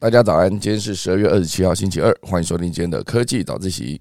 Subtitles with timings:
[0.00, 4.00] 大家早安，今天是十二月二十七号，星期二，欢迎收听今天的科技早自习。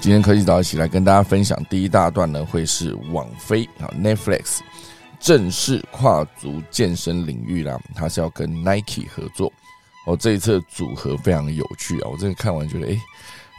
[0.00, 4.58] 今天科技早一起来跟大家分享第一大段呢，会是网飞啊 Netflix
[5.20, 9.52] 正式跨足健身领域啦，它是要跟 Nike 合作
[10.06, 10.16] 哦。
[10.16, 12.98] 这一次组合非常有趣啊，我真的看完觉得，诶，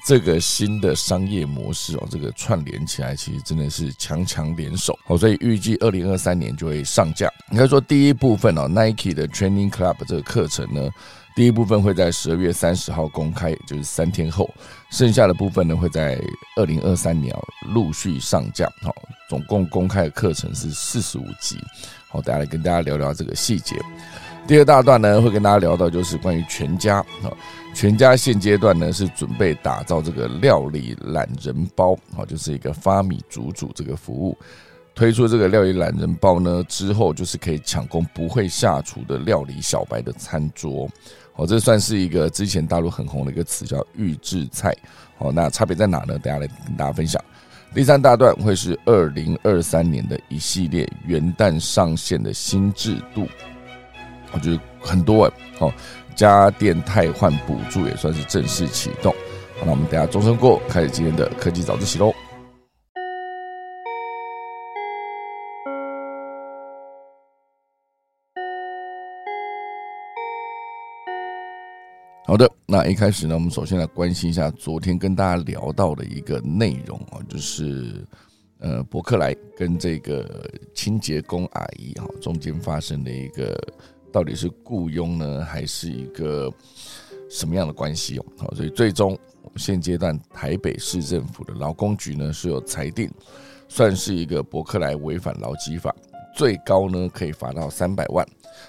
[0.05, 7.32] 这个新的商业模式哦，这个串联起来其实真的是强强联手哦，所以预计二零二三年就会上架。
[7.52, 10.90] 应该说第一部分哦，Nike 的 Training Club 这个课程呢。
[11.35, 14.45] 第一部分会在十二月三十号公开，就是三天后；
[14.90, 16.21] 剩下的部分呢会在
[16.57, 17.34] 二零二三年
[17.73, 18.66] 陆续上架。
[18.81, 18.94] 好，
[19.30, 21.57] 总共公开的课程是四十五集。
[22.09, 23.76] 好，大家来跟大家聊聊这个细节。
[24.46, 27.01] 第二大段呢会跟大家聊到就是关于全家。
[27.21, 27.35] 好，
[27.73, 31.98] 全家现阶段呢是准备打造这个料理懒人包。
[32.13, 34.38] 好，就是一个发米煮煮这个服务。
[35.02, 40.88] 推出这个料理懒人包呢之后，就是可以抢攻不会下厨的料理小白的餐桌。
[41.34, 44.72] 哦，这算是一个之前大陆很红的一个词，叫预制菜。
[45.18, 46.20] 哦，那差别在哪呢？
[46.20, 47.20] 等下来跟大家分享。
[47.74, 53.27] 第三大段会是二零二三年的一系列元旦上线的新制度，
[54.34, 55.34] 我觉得很多哎。
[55.57, 55.74] 哦，
[56.16, 59.12] 家电汰换补助也算是正式启动。
[59.66, 62.13] 那我们等下钟声过，开始今天的科技早自习喽。
[72.31, 78.07] 好的，那一开始呢，我们首先来关心一下昨天跟大家聊到的一个内容啊，就是
[78.59, 83.53] 呃，伯克莱跟这个清洁工阿姨哈中间发生的一个
[84.13, 86.50] 到底是雇佣呢，还是一个
[87.29, 88.25] 什么样的关系哦？
[88.38, 89.19] 好，所以最终
[89.57, 93.11] 现阶段台北市政府的劳工局呢是有裁定，
[93.67, 95.94] 算是一个伯克莱违反劳基法。
[96.33, 98.25] 最高呢可以罚到三百万，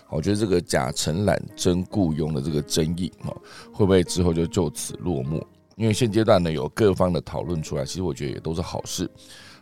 [0.08, 3.30] 我觉得这个假承揽真雇佣的这个争议啊，
[3.72, 5.44] 会不会之后就就此落幕？
[5.76, 9.10] 因为现阶段呢有各方的讨论出来，其实我觉得也都是好事。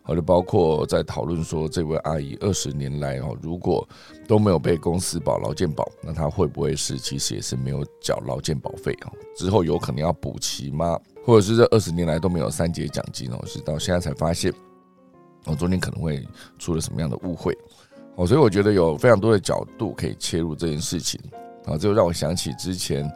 [0.02, 3.86] 好，就包括在讨论说，这位阿姨二十年来哦，如果
[4.26, 9.12] 都没有被公司保劳健保，那她会不会是其实也是没有缴劳健保费啊？
[9.36, 10.98] 之后有可能要补齐吗？
[11.22, 14.50] 或者是这二十年来都没有三节奖金哦，是到现在才发现，
[15.44, 16.26] 哦，中间可能会
[16.58, 17.56] 出了什么样的误会？
[18.16, 21.18] 哦，所以我觉得有非常多的角度可以切入这件事情。
[21.66, 23.10] 啊，这就让我想起之前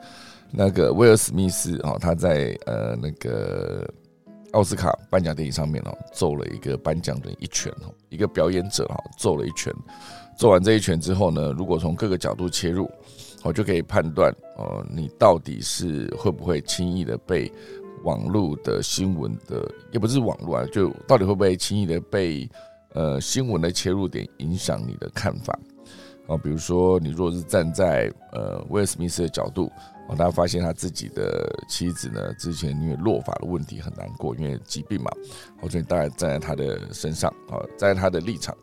[0.51, 3.91] 那个威尔史密斯啊，他在呃那个
[4.53, 9.73] 奥斯卡颁奖典礼上面哦，揍了一个颁奖人一拳哦，一个表演者哈，揍了一拳。
[10.37, 12.89] 揍完这一拳之后呢，如果从各个角度切入，
[13.43, 17.51] 我就可以判断哦，你到底是会不会轻易的被
[18.05, 22.49] 网络的新闻的，也不是网络啊，就到底会不会轻易的被。
[22.95, 25.59] 呃，新闻的切入点影响你的看法
[26.27, 29.71] 啊，比如说你若是站在呃威尔史密斯的角度，
[30.09, 35.11] 啊，他发现他自己的妻子呢，之前因为落发的问题很难过，因为疾病嘛，
[35.61, 38.57] 我觉得大概站在他的身上啊，在他的立场。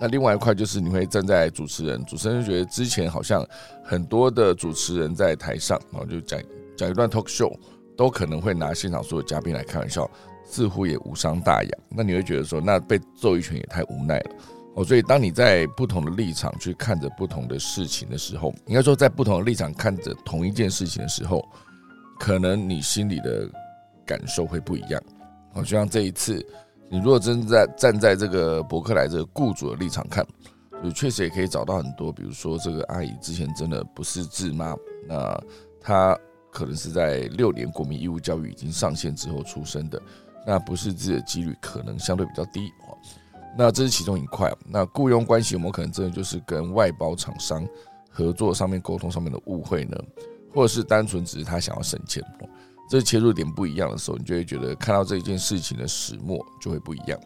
[0.00, 3.46] 那另外一块就是你会站在主持人，主持人觉得之前好像
[3.84, 6.42] 很多的主持人在台上，然后就讲
[6.76, 7.56] 讲一段 talk show，
[7.96, 10.10] 都可能会拿现场所有嘉宾来开玩笑。
[10.44, 14.30] 似乎也无伤大雅，那你会觉得说，那被揍一拳也太无奈了
[14.74, 14.84] 哦。
[14.84, 21.44] 所以，当你在不同的立场去看着不同的事情的时候，应该说在不同的立场看着同一件事情的时候，
[22.20, 23.48] 可能你心里的
[24.04, 25.02] 感受会不一样。
[25.54, 26.44] 哦，就像这一次，
[26.90, 30.24] 你如果真在站在这个伯克莱这个雇主的立场看，
[30.82, 34.76] 就确实也可以找到很多，比如说这个阿姨之前真的不是智妈，
[35.08, 35.40] 那
[35.80, 36.18] 她
[36.52, 40.00] 可能是在六年国民义务教育已经上线之后出生的。
[40.46, 42.98] 那不是自己的几率可能相对比较低哦，
[43.56, 44.52] 那这是其中一块。
[44.66, 47.66] 那雇佣关系有没有可能真的就是跟外包厂商
[48.10, 49.96] 合作上面沟通上面的误会呢？
[50.52, 52.22] 或者是单纯只是他想要省钱？
[52.90, 57.18] 这切入点不一样的时候，你就会觉得看到这件事情的始末就会不一样。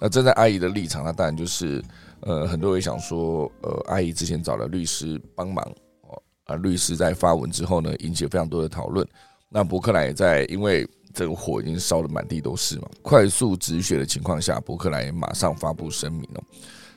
[0.00, 1.80] 那站在阿姨的立场，那当然就是
[2.20, 5.64] 呃，很多人想说，呃，阿姨之前找了律师帮忙
[6.02, 9.06] 哦，啊，律师在发文之后呢，引起了非常多的讨论。
[9.48, 10.86] 那伯克莱也在因为。
[11.16, 16.42] 这个火已经烧得满地都是嘛，快速止血的情况下，伯克莱马上发布声明了，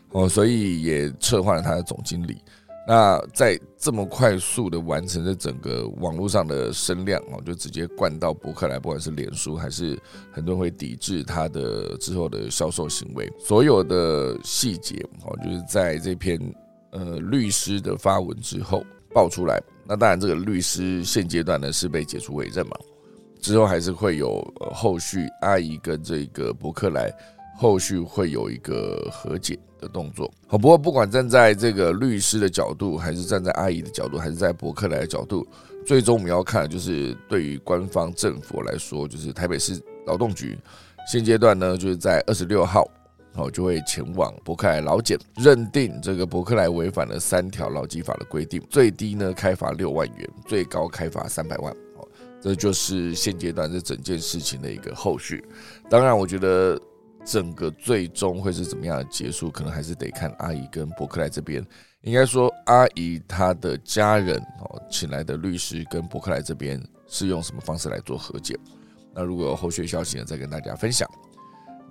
[0.10, 2.38] 哦，所以也撤换了他的总经理。
[2.86, 9.98] 那在这么快速的完成这整个网络上的声量哦，就直接灌到博客来，不管是脸书还是
[10.32, 16.38] 很多人会抵制他的之后的销售行为，所有的细节哦，就是在这篇
[16.92, 18.84] 呃律师的发文之后
[19.14, 19.62] 爆出来。
[19.86, 22.76] 那当然，这个律师现阶段呢是被解除委任嘛，
[23.40, 24.42] 之后还是会有
[24.74, 27.12] 后续阿姨跟这个伯克莱。
[27.62, 30.32] 后续会有一个和解的动作。
[30.48, 35.46] 好，不过不管站在这个律师的角度，还是站在阿姨的角度，还是在伯克莱的角度，
[35.86, 39.78] 最终我们要看的就是对于官方政府来说，就是台北市
[40.08, 40.58] 劳动局
[41.06, 42.90] 现阶段呢，就是在二十六号，
[43.34, 51.76] 哦就会前往伯克莱劳检，认定这个伯克莱违反了三条劳基法的规定，最低呢开罚六万元，最高开罚三百万。
[52.42, 55.44] 这就是现阶段这整件事情的一个后续。
[55.90, 56.80] 当然，我觉得。
[57.26, 61.64] 整个最终会是怎么样的结束，可能还是得看阿姨跟伯克莱这边。
[62.02, 68.58] 应该说，阿姨她的家人哦，请来的律师跟伯克莱这边是用什么方式来做和解？
[69.14, 71.08] 那如果有后续消息呢，再跟大家分享。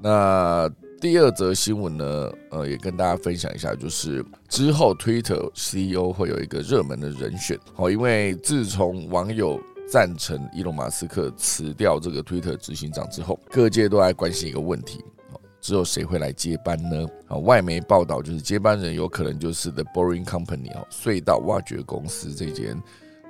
[0.02, 0.68] 那
[0.98, 9.60] 第二则新闻呢，呃，也跟大家分享一下，就是之后 Twitter CEO 会有一个热门的人选哦，因为自从网友。
[9.90, 15.02] 赞成伊隆马斯克辞掉这个推特执行长之后，各界都在关心一个问题：
[15.32, 17.08] 哦，只有谁会来接班呢？
[17.26, 22.80] 啊，外媒报道就是接班人有可能就是 The Boring Company 哦，隧道挖掘公司这间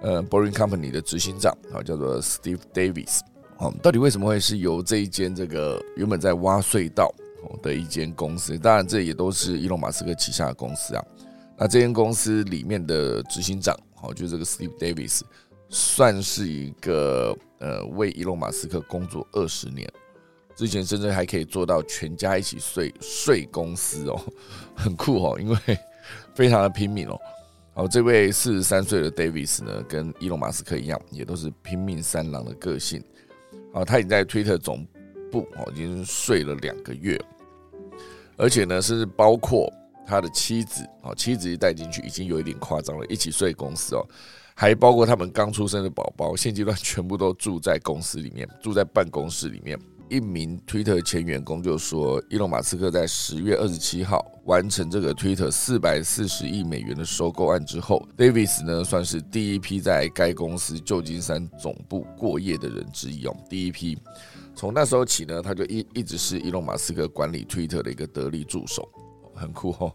[0.03, 3.21] 呃 Boring Company 的执行长啊，叫做 Steve Davis。
[3.59, 7.13] 哦，到底为什么会是由这一间这个原本在挖隧道
[7.61, 8.57] 的一间公司？
[8.57, 11.05] 当然，这也都是伊隆马斯克旗下的公司啊。
[11.57, 15.23] 那这间公司里面的执行长，好，就是这个 Steve Davis。
[15.69, 19.91] 算是一个呃，为伊隆马斯克工作二十年，
[20.55, 24.21] 之前甚至还可以做到全家一起睡睡公司哦，
[24.75, 25.57] 很酷哦，因为
[26.35, 27.19] 非常的拼命哦。
[27.75, 33.03] 好，这位四十三岁的 Davis 呢，跟伊隆马斯克一样，也都是拼命三郎的个性。
[33.73, 34.87] 好，他已经在推特总
[35.31, 37.21] 部哦，已经睡了两个月，
[38.37, 39.73] 而且呢，是包括
[40.07, 44.05] 他的妻子哦，妻子一带进去，已经有一点夸张了，一起睡公司哦。
[44.61, 49.79] 还包括他们刚出生的宝宝，现阶段全部都住在公司里面，住在办公室里面。
[50.09, 63.37] 一名 Twitter 前员工就说，伊隆马斯克在十月二十七号完成这个 Twitter 四百四十亿美元的收购案之后，Davis 呢算是第一批在该公司旧金山总部过夜的人之一哦。
[63.49, 63.97] 第一批，
[64.57, 68.89] 从那时候起呢，他就一一直是伊隆马斯克管理 Twitter 的一个得力助手，
[69.37, 69.95] 很酷哦，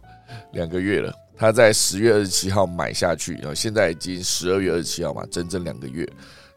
[0.54, 1.14] 两个月了。
[1.36, 6.08] 他在十月二十七号买下去，然后现在已经十二月二十七号嘛，整整两个月。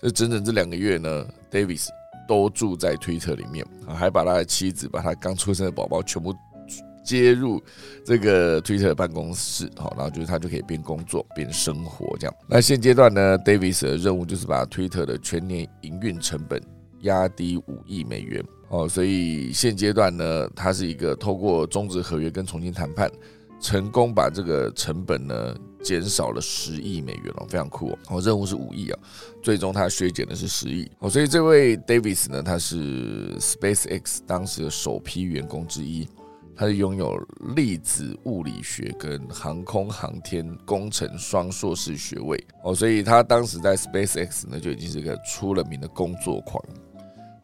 [0.02, 1.88] 这整整这两个月呢，Davis
[2.28, 6.34] 都住在 Twitter 里面啊，还把他的妻子、把他刚出生的宝宝全部
[7.02, 7.60] 接入
[8.04, 12.36] 这个 Twitter 办公室，好，然后就是他就可以边工作边生活这样。
[12.46, 16.62] 那现阶段呢，Davis 的任务就是把 Twitter 的全年营运成本
[17.00, 23.10] 压低五亿美元，哦，所以现阶段呢，他是一个透过终止合约跟重新谈判。
[23.60, 28.20] 成功把这个成本呢减少了十亿美元哦，非常酷哦。
[28.20, 28.98] 任务是五亿啊，
[29.42, 31.08] 最终他削减的是十亿哦。
[31.08, 36.06] 所以这位 Davis 呢，他是 SpaceX 当时的首批员工之一，
[36.54, 37.16] 他是拥有
[37.56, 46.62] 粒子物理学跟航空航天工程双硕士学位哦，所以他当时在 SpaceX 呢就已经是个出了名的工作狂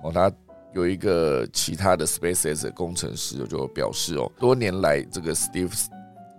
[0.03, 0.13] 哦。
[0.13, 0.31] 他
[0.75, 5.87] 有一个其他的 SpaceX 的工程师就表示哦，多年来这个 Steve。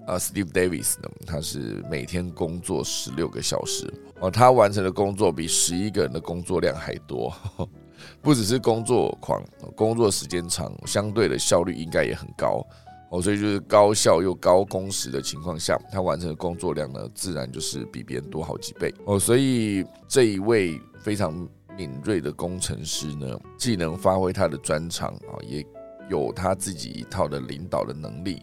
[0.06, 1.10] 啊，Steve Davis 呢？
[1.26, 7.34] 他是每天工作十六个小时哦，他完成的工作比十一个人的工作量还多。
[8.22, 9.42] 不只是工作狂，
[9.78, 12.66] 工作时间长，相对的效率应该也很高
[13.12, 13.22] 哦。
[13.22, 19.18] 所以就是高效又高工时的情况下，他完成的工作量呢，自然就是比别人多好几倍哦。
[19.18, 25.66] 所以这一位非常敏锐的工程师呢，既能发挥他的专长啊，也
[26.10, 28.42] 有他自己一套的领导的能力。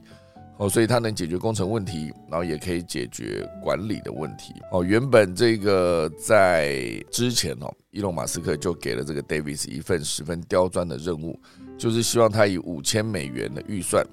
[0.60, 4.52] 哦，所以它能解决工程问题，然后也可以解决管理的问题。
[4.70, 11.40] 哦，原本这个在之前哦，伊隆马斯克就给了这个 Davis 一份十分刁钻的任务，
[11.78, 14.06] 就是希望他以五千美元的预算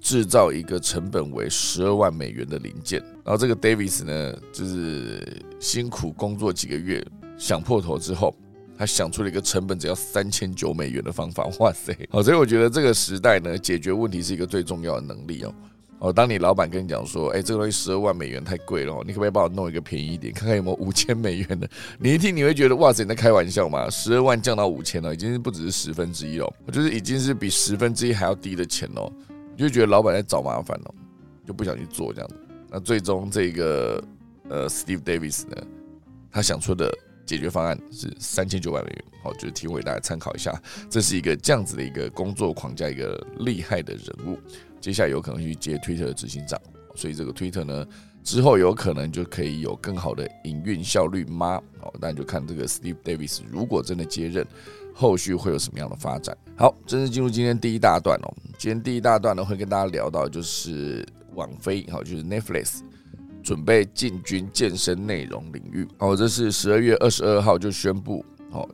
[0.00, 3.00] 制造一个成本为十二万美元的零件。
[3.24, 7.00] 然后这个 Davis 呢，就是辛苦工作几个月，
[7.38, 8.34] 想破头之后，
[8.76, 11.48] 他想出了一个成本只要三千九美元的方法。
[11.60, 11.96] 哇塞！
[12.10, 15.54] 好，所以我觉得这个时代呢，解决问题是一个最重要的能力哦。
[16.02, 21.70] 哦，当你老板跟你讲说，哎，这个东西十二万美元太贵了，你可不可以帮我弄一个便宜一点，看看有没有五千美元的？
[21.96, 23.88] 你一听你会觉得，哇塞，你在开玩笑吗？
[23.88, 29.08] 十二万降到五千了，已经是不只是十分之一了，就是已经是比十分之一还要低的钱哦，
[29.56, 30.94] 你就觉得老板在找麻烦哦，
[31.46, 32.34] 就不想去做这样子。
[32.68, 34.02] 那最终这个
[34.48, 35.56] 呃，Steve Davis 呢，
[36.32, 36.92] 他想出的
[37.24, 40.52] 解决方案是三千九百美元，好，就是提供给大家参考一下。
[40.90, 44.36] 这是一个这样子的一个工作框架，一个厉害的人物，
[44.82, 46.60] 接下来有可能去接 Twitter 的执行长，
[46.94, 47.86] 所以这个 Twitter 呢，
[48.22, 51.62] 之后有可能就可以有更好的营运效率吗？
[51.80, 54.46] 哦，那就看这个 Steve Davis 如果真的接任。
[54.94, 56.36] 后续会有什么样的发展？
[56.54, 58.28] 好，正式进入今天第一大段哦。
[58.58, 61.02] 今天第一大段呢，会跟大家聊到就是
[61.34, 62.80] 网飞，好，就是 Netflix
[63.42, 65.88] 准备进军健身内容领域。
[65.96, 68.68] 哦，这是十二月二十二号就宣布，哦，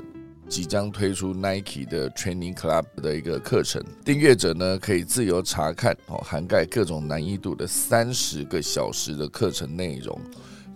[0.48, 10.18] 即将推出 Nike 的 Training Club 的一个课程，订阅者呢可以自由查看，哦，涵盖各种难易度的三十个小时的课程内容，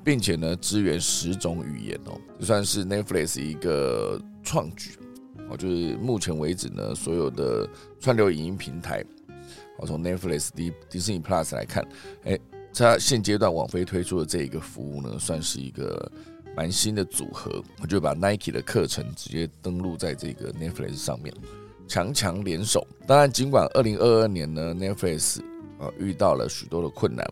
[0.05, 4.91] 并且呢支援十种语言哦，就算是 Netflix 一个创举
[5.49, 5.57] 哦。
[5.57, 7.67] 就是目前为止呢，所有的
[7.99, 9.03] 串流影音平台，
[9.79, 11.83] 我从 Netflix、迪迪士尼 Plus 来看，
[12.25, 12.39] 哎，
[12.75, 16.13] 它现阶段网飞推出的这一个服务呢，算是一个
[16.57, 17.63] 蛮新的组合。
[17.81, 21.35] 我就把 Nike 的课程直接登录在这个 Netflix 上面，
[21.87, 22.87] 强强联手。
[23.07, 25.41] 当然，尽管二零二二年呢，Netflix
[25.79, 27.27] 啊遇到了许多的困难，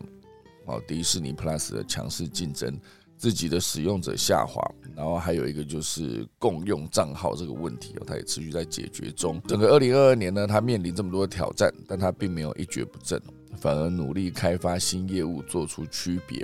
[0.65, 2.79] 哦，迪士尼 Plus 的强势竞争。
[3.17, 4.59] 自己的使用者下滑，
[4.95, 9.39] 然后还有一个就是共用账号这个问题，它也持续在解决中。
[9.47, 13.21] 整个二零二二年呢，它面临这么多的挑战，但它并没有一蹶不振，
[13.59, 16.43] 反而努力开发新业务，做出区别。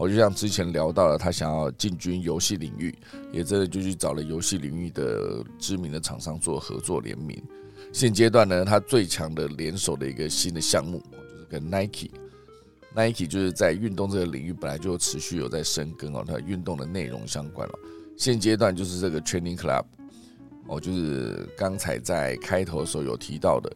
[0.00, 2.98] 我就像之前聊到了，他想要进军游戏领域，
[3.30, 7.38] 也真的就去找了游戏领域的知名的厂商做合作联名。
[7.92, 12.08] 现阶段呢，他最强的联手的一个新的项目，就是跟 Nike。
[12.96, 17.74] Nike 就是在运动这个领域本来就持续有在深耕哦，它运动的内容相关了。
[18.16, 19.84] 现阶段就是这个 Training Club
[20.66, 23.70] 哦，就是刚才在开头的时候有提到的，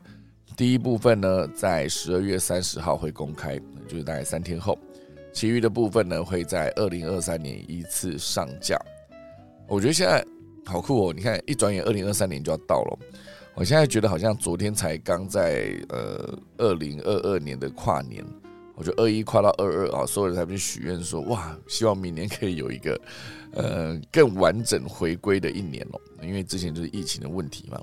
[0.57, 4.79] 第一部分呢在十二月三十号会公开，就是大概三天后，
[5.35, 8.79] 其余的部分呢会在二零二三年一次上架。
[9.69, 10.25] 我觉得现在
[10.65, 12.99] 好酷哦，你看一转眼二零二三年就要到了，
[13.55, 18.25] 我现在觉得好像昨天才刚在呃二零二二年的跨年。
[18.77, 23.01] 我就二一跨到二二啊，所有人才去许愿说哇，希望明年可以有一个
[23.53, 26.01] 呃更完整回归的一年哦。
[26.21, 27.81] 因为之前就是疫情的问题嘛，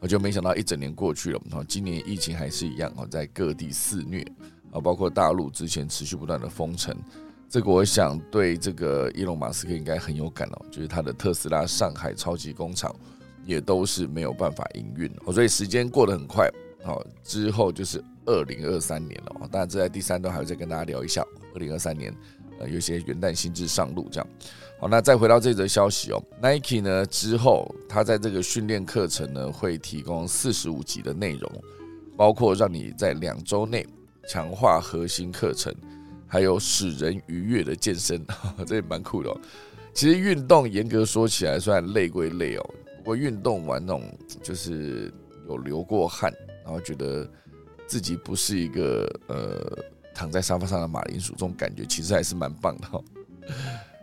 [0.00, 4.26] 我就没想到一整年过去了，然后今年疫情还是一样哦，在各地肆虐
[4.72, 6.96] 啊，包括大陆之前持续不断的封城，
[7.48, 12.92] 这个我想对这个伊隆马斯克应该很有感哦，就是他的特斯拉上海超级工厂
[13.44, 16.50] 也都是没有办法营运哦，所以时间过得很快，
[16.82, 18.02] 好之后就是。
[18.24, 21.26] 二零二三年了哦，当然这在第三段还会再跟大家聊一下。
[21.52, 22.14] 二零二三年，
[22.60, 24.28] 呃，有些元旦新制上路，这样。
[24.78, 31.50] 好，那再回到这则消息哦，Nike 呢之后，它在这个训练课程呢会提供四十五集的内容，
[32.16, 33.84] 包括让你在两周内
[34.28, 35.74] 强化核心课程，
[36.26, 38.24] 还有使人愉悦的健身，
[38.66, 39.30] 这也蛮酷的。
[39.30, 39.40] 哦。
[39.94, 44.02] 其实运动严格说起来，虽然累归累哦，不过运动完那种
[44.42, 45.12] 就是
[45.48, 46.32] 有流过汗，
[46.64, 47.28] 然后觉得。
[47.84, 49.78] 自己不是一个呃
[50.14, 52.98] 躺在沙发上的马铃薯，这种感觉其实还是蛮棒的哈。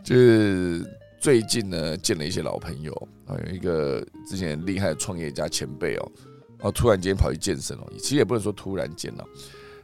[0.03, 0.85] 就是
[1.19, 2.93] 最近呢见了一些老朋友
[3.25, 6.11] 啊，有一个之前厉害的创业家前辈哦，
[6.59, 9.25] 然后突然间跑去健身哦，其实也不能说突然间了，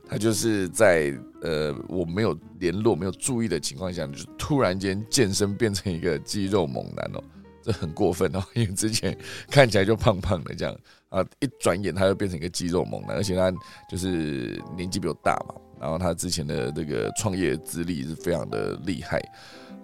[0.07, 7.23] 他就是在呃我没有联络、没有注意的情况下，就突然间健身变成一个肌肉猛男哦。
[7.65, 9.17] 这很过分哦， 因为之前
[9.49, 10.77] 看起来就胖胖的这样
[11.09, 13.51] 啊，一转眼他就变成一个肌肉猛男，而且他
[13.89, 19.19] 就是年纪比我大嘛，然后他之前的这个创业资历是非常的厉害，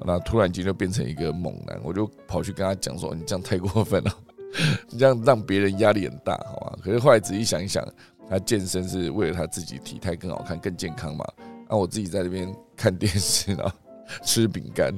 [0.05, 4.15] 那突然间就变成一个猛男，我就跑去跟他讲说：“你这样太过分了，
[4.91, 7.83] 你这样让别人压力很大，好吧？”可是后来仔细想一想，
[8.29, 11.25] 他健身是为了他自己体态更好看、更健康嘛，
[11.69, 13.75] 那我自己在那边看电视 然后
[14.23, 14.93] 吃饼干，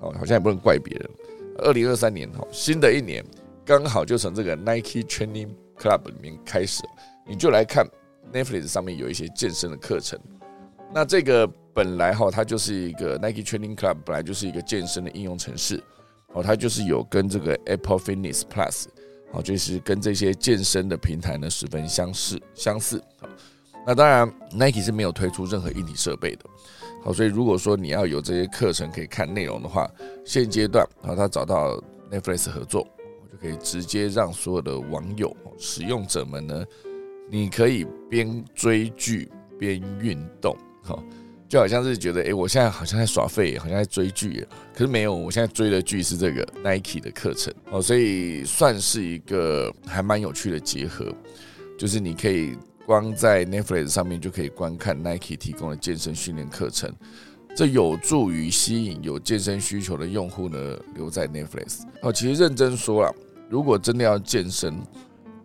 [0.00, 1.10] 哦，好像也不能怪别人。
[1.58, 3.24] 二零二三年哈，新的一年
[3.64, 6.82] 刚好就从这个 Nike Training Club 里面开始，
[7.26, 7.86] 你就来看
[8.32, 10.18] Netflix 上面有一些健身的课程。
[10.94, 15.82] 那这个本来哈，它就是一个 Nike Training Club，本来就是一个健身的应用程式，
[16.32, 18.86] 哦，它就是有跟这个 Apple Fitness Plus，
[19.32, 23.02] 好，就是跟这些健身的平台呢十分相似相似。
[23.86, 26.44] 那当然 Nike 是没有推出任何硬体设备的。
[27.02, 29.88] 好，所以如果说你要有这些课程可以看内容的话，
[30.24, 32.86] 现阶段啊，他找到 Netflix 合作，
[33.30, 36.64] 就可以直接让所有的网友、使用者们呢，
[37.30, 41.02] 你可以边追剧边运动，好，
[41.48, 51.12] 就好像是觉得，哎，我现在好像在耍废，好像在追剧，可是没有，我现在追的剧是这个 Nike 的课程，哦，所以算是一个还蛮有趣的结合，
[51.78, 52.56] 就是你可以。
[52.88, 56.90] 光在 Netflix 上面就可以观看 Nike 提供的健身训练课程，
[57.54, 61.80] 这有助于吸引有健身需求的用户呢留在 Netflix。
[62.00, 63.14] 哦，其实认真说了，
[63.50, 64.74] 如果真的要健身，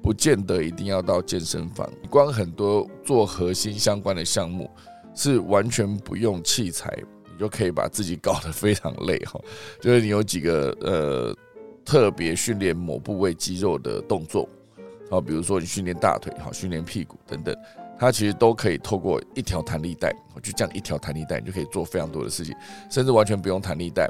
[0.01, 4.71] 不见得一定要到健身房，光很多做核心相关的项目
[5.15, 6.91] 是完全不用器材，
[7.31, 9.39] 你就可以把自己搞得非常累哈。
[9.81, 11.35] 就是你有几个呃
[11.85, 14.47] 特别训练某部位肌肉的动作，
[15.09, 17.55] 好，比如说你训练大腿，好，训练屁股等等，
[17.99, 22.55] 它其实都可以透过一条弹力带，就这样一条弹力带，你就可以做非常多的事情，
[22.89, 24.09] 甚至完全不用弹力带，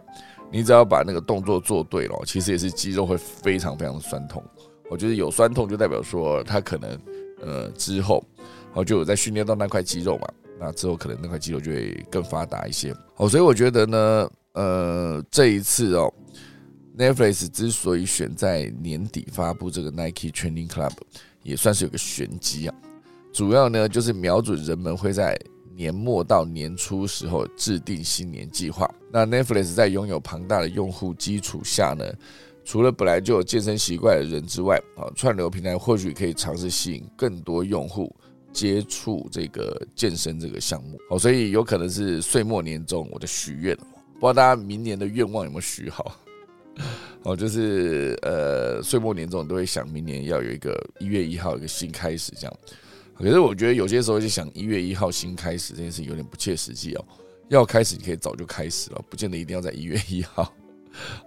[0.51, 4.43] 你只要把那个动作做对了，其实也是肌肉会非常非常的酸痛。
[4.89, 6.99] 我觉得有酸痛就代表说它可能
[7.41, 8.23] 呃之后，
[8.73, 10.27] 哦就有在训练到那块肌肉嘛，
[10.59, 12.95] 那之后可能那块肌肉就会更发达一些。
[13.17, 16.13] 哦，所以我觉得呢，呃这一次哦
[16.97, 20.93] ，Netflix 之所以选在年底发布这个 Nike Training Club，
[21.41, 22.75] 也算是有个玄机啊。
[23.31, 25.37] 主要呢就是瞄准人们会在
[25.75, 28.87] 年末到年初时候制定新年计划。
[29.11, 32.05] 那 Netflix 在拥有庞大的用户基础下呢？
[32.65, 38.15] 除了本来就有健身习惯的人之外，啊，串流平台或许可以尝试吸引更多用户
[38.53, 40.97] 接触这个健身这个项目。
[41.09, 46.19] 哦，所以有可能是岁末年终我的许愿，不知道大家明年的愿望有没有许好？
[47.23, 52.53] 哦，就是呃，岁末年终都会想明年要有一个一月一号一个新开始这样。
[53.15, 57.05] 可是我觉得有些时候就想一月一号新开始这件事有点不切实际哦。
[57.49, 60.51] 要开始你可以早就开始了，不见得一定要在一月一号。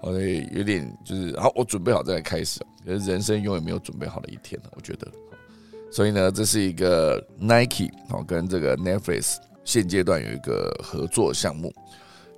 [0.01, 0.13] 好，
[0.53, 2.61] 有点就是好，我准备好再来开始。
[2.85, 5.07] 可是人生永远没有准备好的一天呢，我觉得。
[5.97, 11.73] 所以呢，这是一个 Nike 好跟这个 Netflix 现阶段有一个合作项目，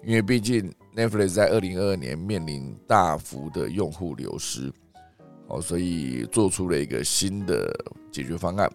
[0.04, 4.72] 因为毕竟 Netflix 在二零二二年面临大幅的用户流失，
[5.48, 7.68] 好，所以做出了一个新的
[8.12, 8.70] 解决方案，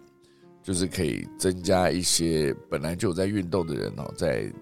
[0.62, 4.52] 就是可以增加一些本来就有在运动的人哦，在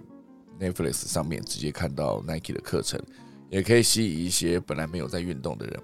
[0.60, 2.96] Netflix 上面直接看到 Nike 的课程。
[3.50, 5.80] 也可以吸引一些本来没有在运动的人，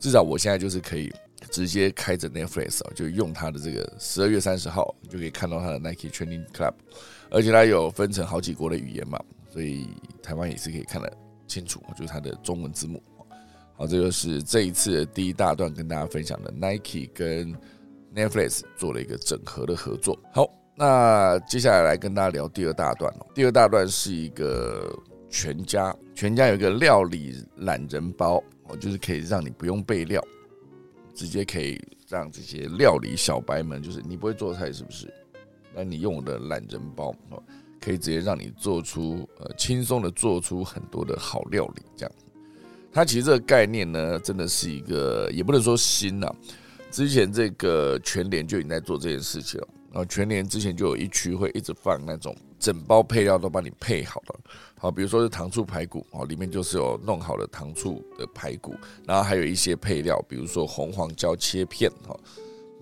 [0.00, 1.12] 至少我现在就是可以
[1.50, 6.72] 直接开着 Netflix 啊，就用它的这个十二月三十号就可以看到它的 Nike Training Club，
[7.30, 9.18] 而且它有分成好几国的语言嘛，
[9.50, 9.88] 所以
[10.22, 11.12] 台湾也是可以看得
[11.46, 13.02] 清楚，就是它的中文字幕。
[13.76, 17.54] 好，这就是这一次的第一大段跟大家分享的 Nike 跟
[18.14, 20.18] Netflix 做了一个整合的合作。
[20.32, 24.96] 好，那接下来来跟大家聊第二大段哦，第二大段是一个。
[25.30, 30.24] 全家，全家有一个料理懒人包，哦，就是可以让你不用备料，
[31.18, 31.76] 直接可以
[32.08, 35.12] 让这些料理小白们，就是你不会做菜是不是？
[35.74, 37.42] 那你用我的懒人包，哦，
[37.80, 41.82] 可以直接让你做出呃轻松的做出很多的好料理。
[41.96, 42.14] 这样，
[42.92, 46.32] 它其实这个概念呢，真的是一个也不能说新啊，
[46.88, 49.68] 之前这个全联就已经在做这件事情了。
[49.90, 54.40] 然后全联之前就有一区会一直放那种整包配料都帮你配好了。
[54.78, 62.16] 好，比如说是糖醋排骨哦，里面就是有弄好的糖醋的排骨，然后还有一些配料，比如说红黄椒切片哈。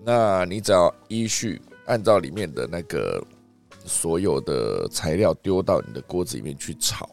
[0.05, 3.21] 那你只要依序按照里面的那个
[3.83, 7.09] 所有的材料丢到你的锅子里面去炒，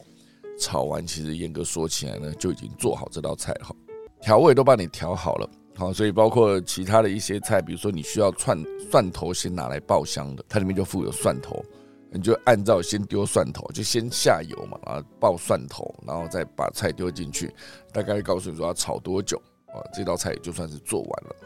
[0.61, 3.75] 炒完其实严格说起来呢，就已经做好这道菜了。
[4.21, 11.65] 调味都帮你调好了，好，所以包括其他的一些菜，比如说你需要串蒜头先拿来爆香的，它里面就附有蒜头。
[12.15, 17.53] 你就按照先丢蒜头，就先下油嘛，然后爆蒜头，然后再把菜丢进去，
[17.93, 21.37] 大概告诉你说要炒多久啊，这道菜就算是做完了。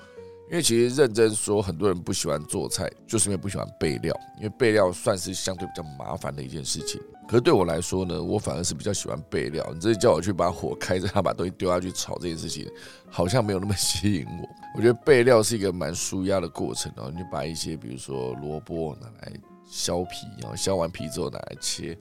[0.50, 7.00] 因为其实认真说，很多人不喜欢做菜，就是因为不喜欢备料，因为备料算是相对比较麻烦的一件事情。
[7.26, 9.66] 可是对我来说呢，我反而是比较喜欢备料。
[9.74, 12.66] 你这叫我去把火开着，把东西丢下去炒这件事情，
[13.10, 14.48] 好像没有那么吸引我。
[14.74, 19.32] 我觉得备料是一个蛮舒压的过程哦，你就把一些比如说萝卜拿来。
[19.68, 21.96] 削皮，然后削完皮之后拿来切，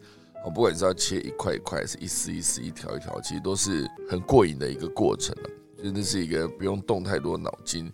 [0.46, 5.50] 哦，不管你是要切一块一块，是一丝一丝、一条一条，其实都是很过瘾的一个过程了。
[5.84, 7.92] 真的是一个不用动太多脑筋，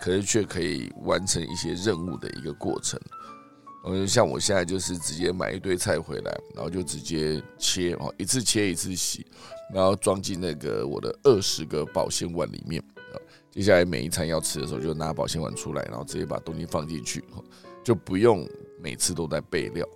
[0.00, 2.98] 可是却可以完成一些任务的一个过程。
[3.84, 9.26] 嗯，像我现在就是直接买一堆菜回来，然后就直接切，哦，一次切一次洗，
[9.74, 12.82] 然后装进那个我的二十个保鲜碗里面。
[13.50, 17.22] 接下来每一餐要吃的时候，就拿保鲜碗出来，然后直接把东西放进去，
[17.84, 18.48] 就不用。
[18.82, 19.86] 每次都在备料，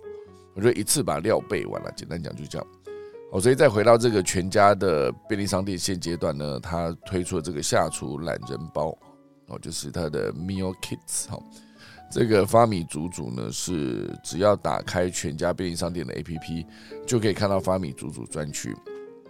[0.53, 2.67] 我觉得一次把料备完了，简单讲就这样。
[3.31, 8.95] 好，所以再回到这个全家的便利商店，现阶段呢，它推出了这个下厨懒人包，
[9.47, 11.29] 哦，就是它的 Meal Kits。
[11.29, 11.39] 哈，
[12.11, 16.65] 这个发米煮煮呢，是只要打开全家便利商店的 APP，
[17.07, 18.75] 就可以看到发米煮煮专区，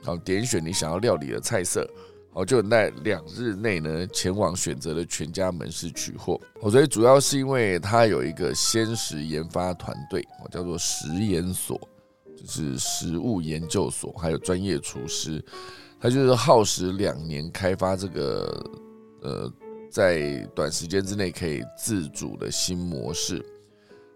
[0.03, 1.89] 好，点选你想要料理的菜色。
[2.33, 6.39] 哦，就在两日内呢，前往选择的全家门市取货。
[6.61, 11.79] 我所以主要是因为它有一个鲜食研发团队，哦，叫做食研所，
[12.35, 15.43] 就是食物研究所，还有专业厨师，
[15.99, 18.71] 他就是耗时两年开发这个
[19.21, 19.53] 呃，
[19.91, 23.45] 在短时间之内可以自主的新模式，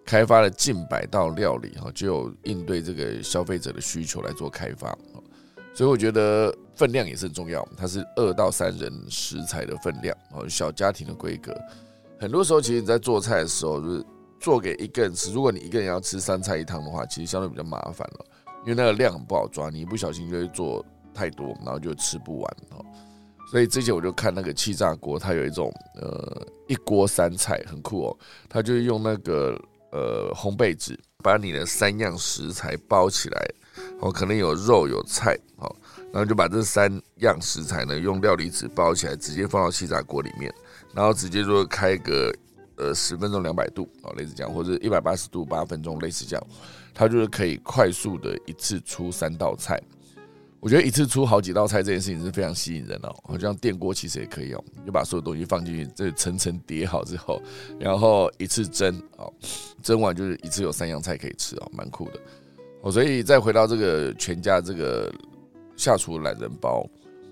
[0.03, 4.97] 开发了近百道料理哈，就有应对这个消费者的需求来做开发。
[5.77, 11.55] 所以我觉得分量也是很重要，它是二到三人食材的分量哦，小家庭的规格。
[12.19, 14.05] 很多时候，其实你在做菜的时候，就是
[14.39, 15.31] 做给一个人吃。
[15.31, 18.25] 如果你一个人要吃三菜一汤的话，其实相对比较麻烦了，
[18.63, 22.83] 因为那个量很不好抓，你一不小心就会做太多，然后就吃不完哦。
[23.51, 28.17] 所以之前我就看那个气炸锅，它有一种呃一锅三菜，很酷哦。
[28.49, 29.55] 它就是用那个
[29.91, 33.47] 呃烘焙纸把你的三样食材包起来。
[33.99, 35.75] 哦，可能有肉有菜，好，
[36.11, 40.53] 然后就把这三样食材呢，用料理纸包起来，直接放到气炸锅里面，
[40.93, 42.33] 然后直接就开个
[42.75, 46.47] 呃十分钟两百度，哦，类似这样，或者一百八十度八分钟，类似这样，
[46.93, 49.81] 它就是可以快速的一次出三道菜。
[50.59, 57.39] 我觉得一次出好几道菜这件事情是非常吸引人的哦，好像电锅其实也可以哦，你就把所有东西放进去，这层层叠好之后，
[57.79, 59.31] 然后一次蒸，哦，
[59.83, 62.19] 蒸完就是一次有三样菜可以吃哦，蛮酷的。
[62.81, 65.11] 哦，所以再回到这个全家这个
[65.75, 66.87] 下厨懒人包，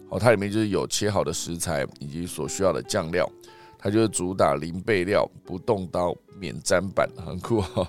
[0.10, 3.29] 哦，它里面就是有切好的食材以及所需要的酱料，
[3.77, 7.88] 它就是主打零备料、不动刀、免砧板， 很酷哈。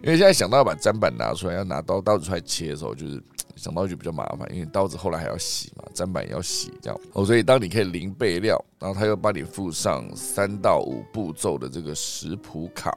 [0.00, 3.20] 因为现在想到要把砧板拿出来，要拿刀刀子出来切的时候，就是
[3.56, 7.00] 想到就比较麻烦，因为刀子后来还要洗嘛，砧板也要洗，这样。
[7.14, 12.96] 哦，所以当你可以零备料，然后他又帮你附上三到五步骤的这个食谱卡。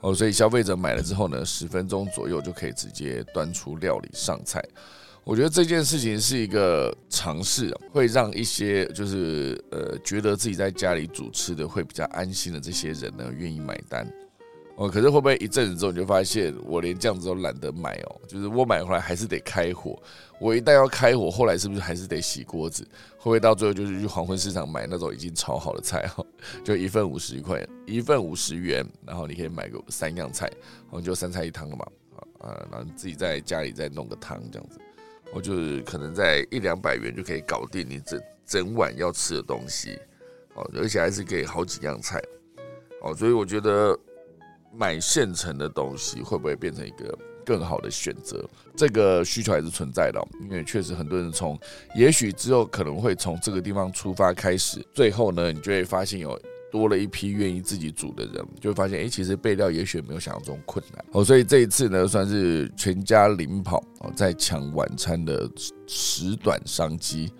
[0.00, 4.62] 哦，所以消费者买了之后呢，十分钟左右就可以直接端出料理上菜。
[5.24, 14.10] 我觉得这件事情是一个尝试，会让一些就是呃觉得自己在家里煮吃的会比较安心的这些人呢，愿意买单。
[14.78, 18.20] 哦，可是会不会一阵子之后你就发现，我连这样子都懒得买哦？
[18.28, 20.00] 就是我买回来还是得开火，
[20.38, 22.84] 我一旦要开火，后来是不是还是得洗锅子？
[23.16, 26.24] 会不会到最后就是去黄昏市场买那种已经炒好的菜哈？
[26.62, 30.46] 就一份五十块，一份五十元，然后你可以买个三样菜，
[30.84, 31.84] 然后就三菜一汤了嘛？
[32.38, 34.78] 啊，然后自己在家里再弄个汤这样子，
[35.34, 39.98] 我就是可能在一两百元就可以搞定你整整碗要吃的东西，
[40.54, 42.22] 哦，而且还是给好几样菜，
[43.02, 43.98] 哦，所以我觉得。
[44.74, 48.44] 买现成的东西会不会变成一个更好的选择？
[48.76, 51.58] 这个需求还是存在的，因为确实很多人从，
[51.94, 56.38] 也许之后可能会从这个地方出发开始，最后呢，你就会发现有
[56.70, 61.24] 多了一批愿意自己煮的人，就会发现，哎，其实备料也许没有想象中困难哦。
[61.24, 65.50] 所以这一次呢，算是全家领跑哦，在抢晚餐的
[65.86, 67.32] 时短商机，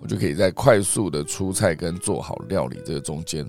[0.00, 3.44] 我就可以在快速的出菜跟做好料理这个中间。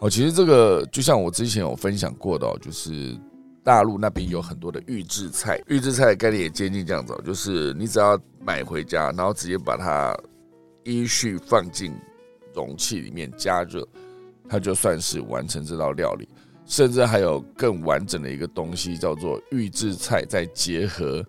[0.00, 3.18] 哦，其实这个就像我之前有分享过的，就是
[3.64, 10.16] 大陆那边有很多的预制菜，预制菜的概念也接近这样子，就是你只要买回家，然后直接把它
[10.84, 11.92] 依序放进
[12.54, 13.86] 容器里面加热，
[14.48, 16.28] 它就算是完成这道料理。
[16.64, 21.24] 甚至还有更完整的一个东西，叫做预制菜，再结合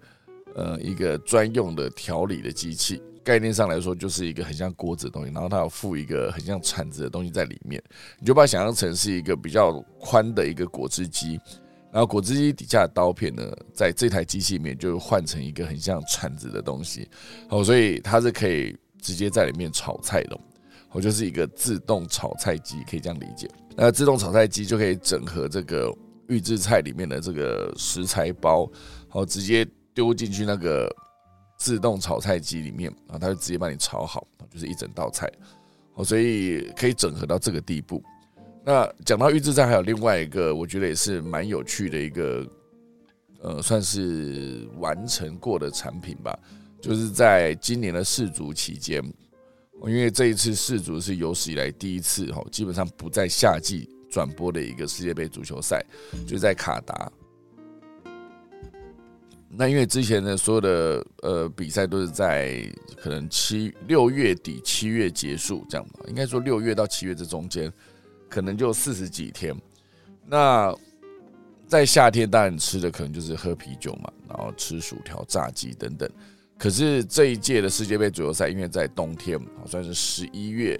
[0.53, 3.01] 呃一个专用的调理的机器。
[3.23, 7.81] 概念上来说，就是一个很像锅子的东西，然后它有附一个很像铲子的东西在里面，
[8.19, 11.39] 你就把它想象成是一个比较宽的一个果汁机，
[11.91, 17.09] 然后果汁机底下的刀片呢，在这台机器里面就换成一个很像铲子的东西，
[17.49, 20.39] 哦，所以它是可以直接在里面炒菜的，
[20.91, 23.49] 哦，就是一个自动炒菜机，可以这样理解。
[23.75, 25.93] 那自动炒菜机就可以整合这个
[26.27, 28.69] 预制菜里面的这个食材包，
[29.07, 30.89] 好，直接丢进去那个。
[31.59, 35.31] 自动炒菜机里面啊，它就直接帮你炒好，就是一整道菜，
[35.93, 38.01] 哦，所以可以整合到这个地步。
[38.63, 42.47] 那讲到预制菜，还有另外一个，我觉得也是蛮有趣的一个，
[43.41, 46.37] 呃，算是完成过的产品吧。
[46.81, 49.03] 就是在今年的世足期间，
[49.85, 55.85] 因为这一次世足是有史以来第一次哈，基本上不在夏季转播的一个世界杯足球赛，
[56.25, 57.11] 就在卡达。
[59.51, 67.71] 那因为之前的所有的呃比赛都是在可能七六月底七月结束这样的，应该说六月到七月这中间
[68.29, 69.55] 可能就四十几天。
[70.27, 70.71] 那
[71.65, 76.09] 在夏天当然吃的可能就是喝啤酒嘛，然后吃薯条、炸鸡等等。
[76.57, 80.79] 可是这一届的世界杯足球赛因为在冬天，好算是十一月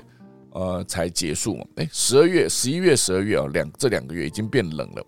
[0.52, 5.04] 呃才结束嘛，哎十二月、十一月、十二月啊两这两个月已经变冷了。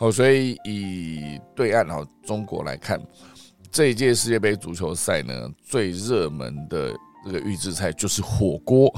[0.00, 2.98] 好，所以以对岸哈中国来看，
[3.70, 6.90] 这一届世界杯足球赛呢，最热门的
[7.22, 8.90] 这个预制菜就是火锅。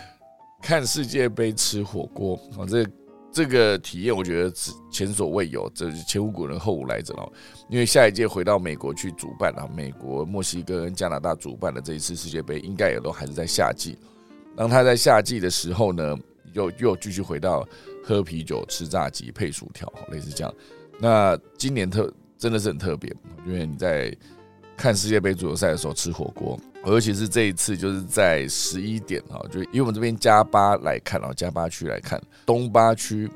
[0.60, 2.86] 看世界杯吃火锅，啊，这
[3.32, 7.32] 这个体验我觉得是前所未有，这是前无古人后无来者哦。
[7.70, 13.96] 因为下一届回到美国去主办啊，美国、墨西哥跟加拿大主办的这一次世界杯，应该也都还是在夏季。
[14.54, 16.14] 当他在夏季的时候呢，
[16.52, 17.66] 又又继续回到
[18.04, 20.54] 喝啤酒、吃炸鸡、配薯条，类似这样。
[20.98, 23.10] 那今年特真的是很特别，
[23.46, 24.14] 因为你在
[24.76, 26.60] 看世界杯足球赛的时候吃火锅。
[26.86, 33.26] 尤其是这一次，就是在十一点啊，就因为我们这边加巴来看啊，加巴区来看东巴区，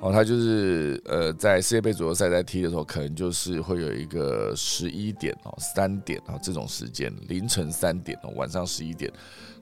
[0.00, 9.12] 哦，他就是呃，在世界杯足球赛在踢的时候，可能就是会有一个十一点哦，三点啊这种时间，凌晨三点哦，晚上十一点，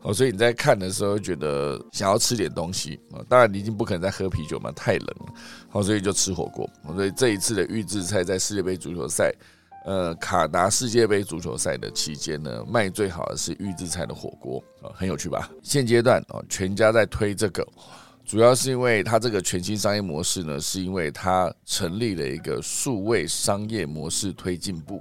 [0.02, 5.34] 哦，所以你在看的时候觉得想要吃点东西啊，当然你已经不可能再喝啤酒嘛，太冷了，
[5.68, 6.68] 好，所以就吃火锅。
[6.94, 9.32] 所以这一次的预制菜在世界杯足球赛。
[9.84, 15.50] 呃，卡达世界杯足球赛的期间呢，卖最好的是预制菜的火锅啊，很有趣吧？
[15.62, 17.66] 现阶段啊，全家在推这个，
[18.28, 25.00] 主要是因为它这个全新商业模式呢，是因为它成立了一个数位商业模式推进部，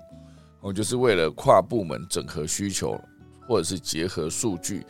[0.62, 2.98] 哦，就是为了跨部门整合需求，
[3.46, 4.86] 或者是结合数据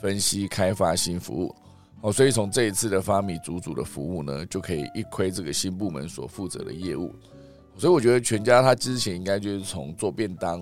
[0.00, 1.52] 分析开发新服务，
[2.02, 7.12] 哦，所以从这一次的发米组组的服务呢，就可以一窥这个新部门所负责的业务。
[7.76, 10.58] 所以我觉得全家他之前应该就是从做便当，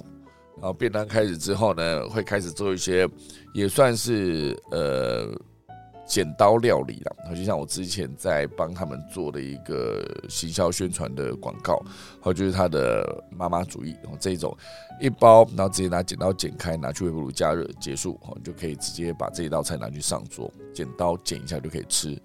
[0.54, 3.06] 然后便当开始之后呢，会开始做一些
[3.52, 5.30] 也算是呃
[6.08, 7.16] 剪刀料理了。
[7.18, 11.76] 然后就像我之前在帮他们做的一个行销宣传的广告，
[12.20, 14.56] 还有就是他的妈妈主义，然后这种
[15.00, 22.20] 一包，然后直接拿剪刀剪开，拿去微波炉加热结束，哦，就可以直接把这一道菜拿去上桌，剪刀剪一下就可以吃。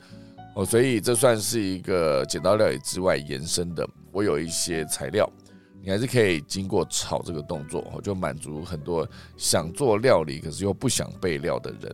[0.55, 3.87] 哦，所以这算是一个剪刀料理之外延伸的。
[4.11, 5.27] 我有一些材料，
[5.81, 11.91] 你还是可以经过炒这个动作，哦，就满足很多想做料理可是又不想备料的人。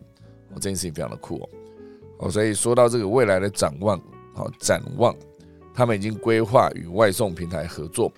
[0.49, 1.49] 哦，这件事情非常的酷哦。
[2.19, 3.99] 哦，所以说到这个未来的展望，
[4.33, 5.15] 好展望，
[5.73, 8.11] 他们已经规划与外送平台合作，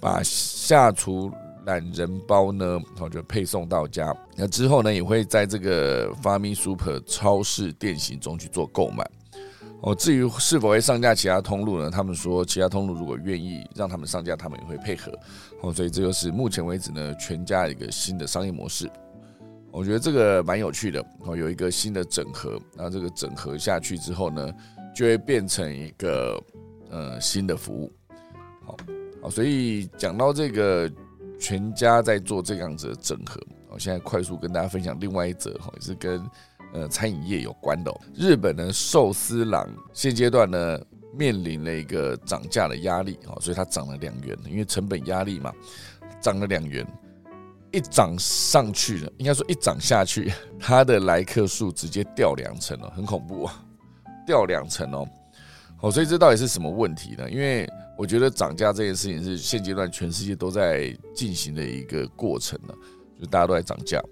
[0.00, 1.30] 把下厨
[1.64, 4.14] 懒人包呢，好就配送到家。
[4.36, 9.08] 那之后呢，也会在这个 Farmy Super 超市店型中去做购买。
[9.80, 11.90] 哦，至于是否会上架其他通路呢？
[11.90, 15.12] 他们说，其他通路如果愿意让他们上架，他们也会配合。
[15.60, 18.90] 哦，所以这就是目前为止呢，全家一个新的商业模式。
[19.74, 21.04] 我觉得这个蛮有趣的。
[21.20, 24.52] 哦，有一个新的整合，那这个整合下去之后呢，
[24.94, 26.40] 就会变成一个
[26.90, 27.92] 呃新的服务。
[28.64, 28.76] 好，
[29.22, 30.90] 好，所以讲到这个
[31.38, 36.22] 全家在做这样子的整合，我现在快速跟大家分享另外一则哈，也是跟。
[36.72, 40.80] 呃，餐饮业有关的，日本的寿司郎现阶段呢
[41.16, 45.52] 面临了一个涨价的压力哦，所以它涨了两元，因为成本压力嘛，
[46.20, 46.84] 涨了两元，
[47.74, 53.64] 一涨上去了，应该说一涨下去， 它的来客数直接掉两成了，很恐怖啊，
[54.26, 55.06] 掉两成哦，
[55.76, 57.28] 好，所以这到底是什么问题呢？
[57.30, 62.74] 因为我觉得涨价这件事情是现阶段全世界都在进行的一个过程呢，
[63.20, 64.02] 就大家都在涨价，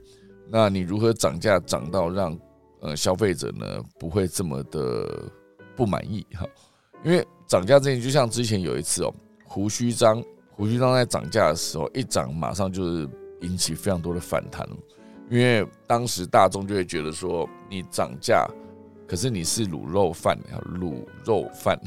[0.51, 2.39] 那你如何涨价涨到让
[2.81, 5.31] 呃，消费者呢不会这么的
[5.77, 6.27] 不满意？
[6.33, 6.45] 哈，
[7.05, 10.21] 因为涨价这件就像之前有一次哦，胡须章，
[10.57, 13.09] 胡须章在涨价的时候一涨，马上就是
[13.43, 14.67] 引起非常多的反弹，
[15.31, 18.49] 因为当时大众就会觉得说你涨价，
[19.07, 20.39] 可是你是卤肉饭
[20.81, 21.79] 卤肉饭。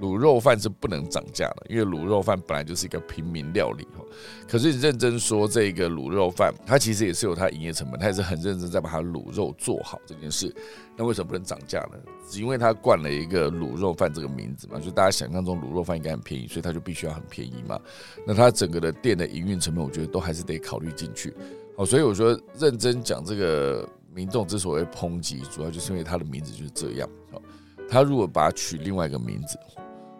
[0.00, 4.04] 卤肉饭是不能涨价的，因为卤肉饭本来就是一个平民料理哈。
[4.48, 10.54] 可是认真说，这个卤肉饭它其实也是有它营业成本，它也是很认真在把它卤肉做好这件事。
[10.96, 11.98] 那为什么不能涨价呢？
[12.28, 17.78] 只因为它冠了一个卤肉饭这个名字嘛，就大家想象中卤肉饭应该很便宜，所以它就必须要很便宜嘛。
[18.24, 21.34] 那它整个的店的营运成本，我觉得都还是得考虑进去。
[21.76, 27.08] 好，所以我说认真讲，这个民众之所以抨击，主要就是因为它的名字就是这样。
[27.32, 27.42] 好，
[27.88, 29.58] 他如果把它取另外一个名字。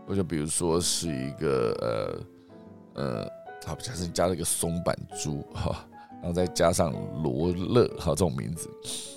[0.08, 2.24] 我就比如说是一个
[2.94, 3.30] 呃呃，
[3.66, 5.86] 好，假设加了一个松板猪哈，
[6.22, 6.92] 然后再加上
[7.22, 8.70] 罗勒哈这种名字，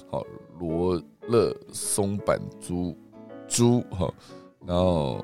[0.10, 0.22] 好，
[0.60, 2.94] 罗勒松板猪
[3.48, 4.14] 猪哈，
[4.68, 5.24] 然后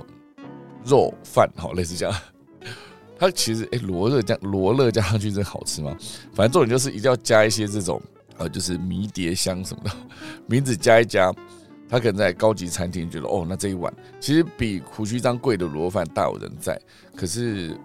[0.86, 2.18] 肉饭好，类似这样。
[3.20, 5.94] 它其实哎，罗勒加罗勒加上去真好吃吗？
[6.34, 8.02] 反正重点就是一定要加一些这种
[8.38, 9.92] 呃，就是迷迭香什么的，
[10.48, 11.30] 名字加一加。
[11.90, 16.80] 他可能在高级餐厅觉得，哦，那这一碗其实比胡须章贵的卤肉饭大有人在，
[17.16, 17.78] 可是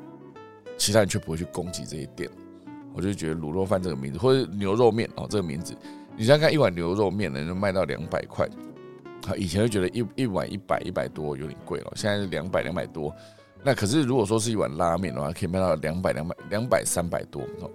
[0.77, 2.29] 其他人却不会去攻击这些店。
[2.95, 5.75] 我就觉得卤肉饭这个名字，或者牛肉面哦这个名字，
[6.15, 8.47] 你想想看，一碗牛肉面能卖到两百块，
[9.27, 13.15] 好，以前就觉得一一碗一百一百多有点贵了，现在是两百两百多。
[13.65, 17.71] 那可是如果说是一碗拉面的话，可以卖到两百两百两百三百多哦，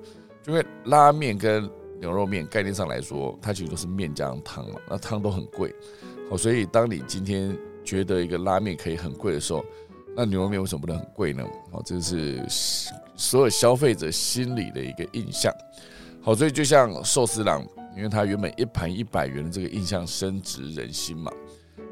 [0.46, 1.68] 因为拉面跟
[2.00, 5.74] 牛肉面概念上来说，它其实都是面加上汤嘛，那汤都很贵。
[6.30, 9.64] 哦，所以当你今天觉得一个拉面可以很贵的时候，
[10.16, 11.46] 那牛肉面为什么不能很贵呢？
[11.72, 12.44] 好，这是
[13.16, 15.54] 所有消费者心里的一个印象。
[16.22, 21.32] 好，所以就像寿司郎，因为它原本一盘一百元的这个印象深植人心嘛。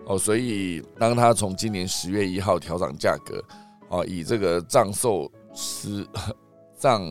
[0.07, 3.43] 哦，所以当他从今年十月一号调涨价格，
[3.89, 6.07] 哦，以这个藏寿司
[6.77, 7.01] 藏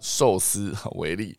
[0.00, 1.36] 寿司为例，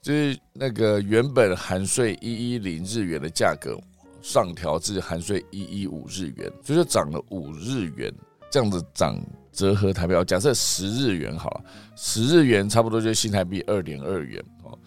[0.00, 3.78] 就是那个原本含税一一零日元的价格，
[4.22, 8.12] 上调至含税一一五日元，所以就涨了五日元，
[8.50, 9.18] 这样子涨
[9.52, 11.64] 折合台币，假设十日元好了，
[11.96, 14.78] 十日元差不多就是新台币二点二元哦。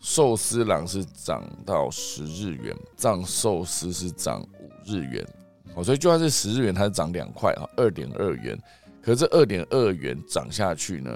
[0.00, 5.26] 寿司郎是涨到十日元，藏寿司是涨五日元，
[5.74, 8.56] 哦，所以就算是十日元，它是涨两块啊，二点二元。
[9.02, 11.10] 可是这二点二元涨下去呢，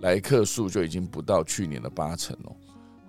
[0.00, 2.56] 来客数就已经不到去年的八成哦。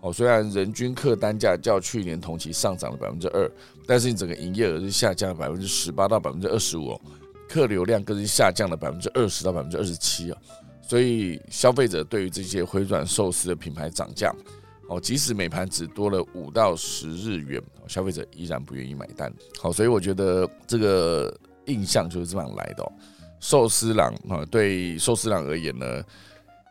[0.02, 3.50] 哦，虽然人均客单价较去年同期上涨了百分之二，
[3.86, 7.02] 但是你整个营业额是下降了百分之十八到百分之二十五哦，
[7.50, 10.38] 客流量更是下降了百分之二十到百分之二十七啊。
[10.82, 14.34] 所以消费者对于这些回转寿司的品牌涨价。
[14.90, 19.30] 哦，即使每盘只多了五到十日元，消费者依然不愿意买单。
[19.60, 22.90] 好，所以我觉得这个印象就是这样来的。
[23.42, 26.02] 寿司郎啊，对寿司郎而言呢，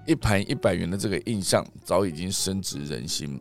[0.07, 3.39] 一盘一百元的这个印象早已经深植人心。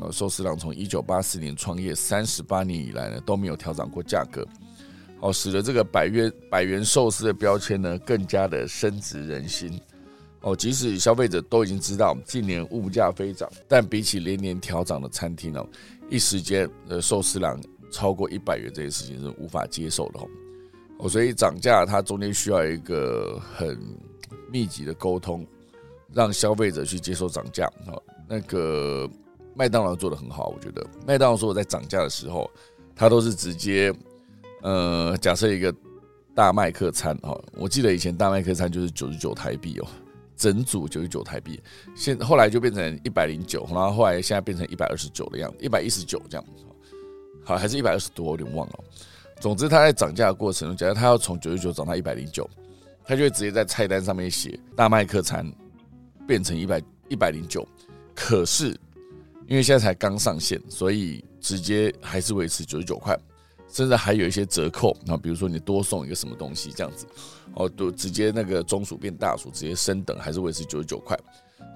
[0.00, 4.46] 哦，寿司郎从一九八四年创业三十八年以来呢，都没有调整过价格。
[5.20, 9.80] 哦，使得这个百元百元寿司的标签呢，更加的深植人心。
[10.40, 15.66] 哦，即使消费者都已经知道近年物价飞涨，但比起连年调涨的餐厅哦，
[16.10, 17.58] 一时间呃寿司郎
[17.90, 20.20] 超过一百元这件事情是无法接受的
[20.98, 21.08] 哦。
[21.08, 23.80] 所以涨价它中间需要一个很
[24.50, 25.46] 密集的沟通，
[26.14, 27.66] 让消费者去接受涨价。
[27.86, 29.08] 哦，那个
[29.54, 32.50] 麦当劳做的很好，我觉得麦当劳说我在涨价的时候，
[32.94, 33.92] 它都是直接
[34.62, 35.74] 呃假设一个
[36.34, 39.86] 大麦克餐哦，我记得以前大麦克餐就是九十九台币哦。
[40.36, 41.62] 整组九十九台币，
[41.94, 46.44] 现后来就变成一百零九，然后后来现在变成一百二十九的样子，一百一十九这样，
[47.44, 48.74] 好还是一百二十多，有点忘了。
[49.38, 52.50] 总之，它在涨价的过程中，假如它要从九十九涨到一百零九，
[53.04, 55.50] 它就会直接在菜单上面写大麦克餐
[56.26, 57.66] 变成一百一百零九。
[58.14, 58.68] 可是
[59.46, 63.18] 因为现在才刚上线，所以直接还是维持九十九块。
[63.66, 67.06] 甚至还有一些折扣，那比如说你多送一个什么东西这样子，
[67.54, 71.18] 哦，都直接那个中薯变大薯，直接升等还是维持九十九块，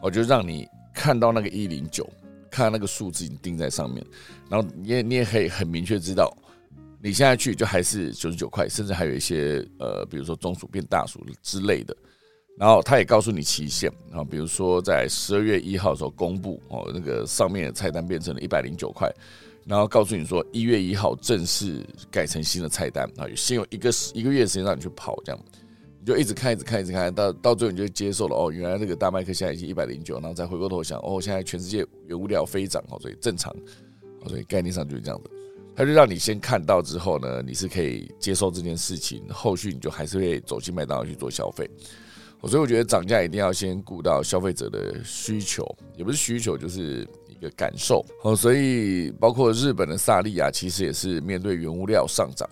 [0.01, 2.09] 我就让你看到那个一零九，
[2.53, 4.07] 看那个数字已经定在上面，
[4.49, 6.33] 然后你也你也可以很明确知道，
[7.03, 11.97] 你现在去就还是九十九块，甚至还有一些呃，比如说中薯变大薯之类的，
[12.59, 19.09] 然后他也告诉你期限，啊，比如说在十二月一号的时候公布，哦，那个上面的菜单变成了一百零九块。
[19.65, 25.39] 然后告诉你说，一月一号正式改成新的菜单啊，先有一个一个月的时间让你去跑，这样
[26.01, 33.55] 你就一直看，一直看，一直看到到最后你就接受了哦，原来那个大麦克现在已经一百零九，然后再回过头想哦，现在全世界原物料飞涨哦，所以正常，
[34.27, 35.31] 所以概念上就是这样的。
[35.77, 41.69] 他就让你先看到之后呢，你是可以接受这件事情，后续你就还是会走进麦当劳去做消费。
[42.43, 47.09] 所以我觉得涨价一定要先顾到消费者的需求，也不是需求，就是。
[47.31, 52.49] 一个感受哦，所以包括日本的萨利亚，其实也是面对原物料上涨，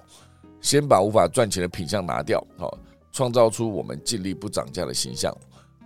[0.60, 2.78] 先把无法赚钱的品相拿掉，好，
[3.10, 5.36] 创造出我们尽力不涨价的形象，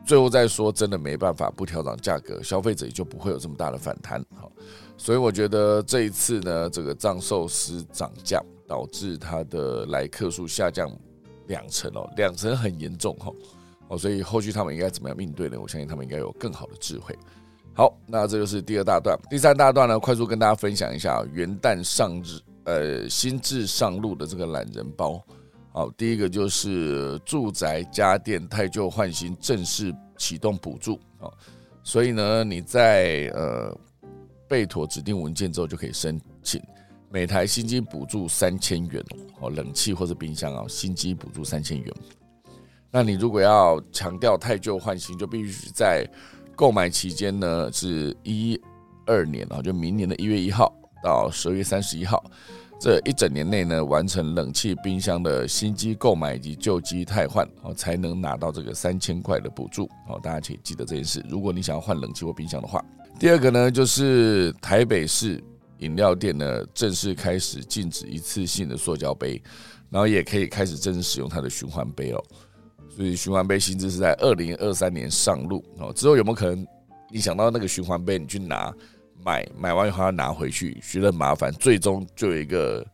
[0.04, 4.52] 最后再说真的没办法不调涨价格，消费者也就不会有这么大的反弹，好，
[4.98, 10.94] 所以我觉得这一次呢，这个藏寿司涨价导致它的来客数下降
[11.46, 13.32] 两成哦，两成很严重哈，
[13.90, 15.58] 哦所以后续他们应该怎么样应对呢？
[15.60, 17.16] 我相信他们应该有更好的智慧。
[17.74, 19.18] 好，那这就是第二大段。
[19.28, 25.20] 第三大段呢，快速跟大家分享一下元旦上日，呃，新制上路的这个懒人包。
[25.72, 30.94] 好，第一个就是住宅家电太旧换新正式启动补助。
[31.18, 31.26] 啊，
[31.82, 33.76] 所以呢，你在呃
[34.48, 36.62] 备妥指定文件之后就可以申请，
[37.08, 39.04] 每台新机补助三千元
[39.40, 41.94] 哦，冷气或者冰箱啊，新机补助三千元。
[42.90, 46.04] 那你如果要强调太旧换新，就必须在
[46.56, 48.60] 购买期间呢，是一
[49.06, 52.22] 二年啊，就明年的一月一号到十二月三十一号，
[52.80, 60.18] 这一整年内呢，完成冷气、冰箱的新机购买以及旧机汰换哦，才能拿到这个三千块的补助哦。
[60.22, 61.24] 大家请记得这件事。
[61.28, 62.84] 如果你想要换冷气或冰箱的话，
[63.18, 65.42] 第二个呢，就是台北市
[65.78, 69.40] 饮料店呢，正式开始禁止一次性的塑胶杯，
[69.88, 72.22] 然后也可以开始正式使用它的循环杯了。
[72.94, 75.64] 所以循环杯薪资是在二零二三年上路。
[75.78, 76.66] 哦，之后有没有可能
[77.10, 78.72] 你想到那个循环杯，你去拿
[79.24, 82.86] 买买完以后要拿回去，觉得麻烦，最终就有一个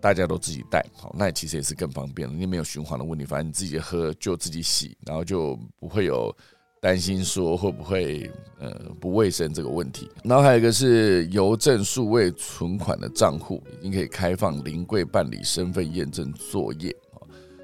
[0.00, 6.34] 大家都自己带，好，那其实也是更方便了，你没有循环的问题，反正你自己喝就自己洗，然后就不会有
[6.80, 10.08] 担心说会不会呃不卫生这个问题。
[10.24, 16.96] 然后还有一个是邮政数位存款的账户已经可以开放临柜办理身份验证作业，